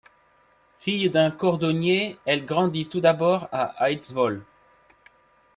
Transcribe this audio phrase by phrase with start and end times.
[0.79, 4.43] Fille d'un cordonnier, elle grandit tout d'abord à Eidsvoll.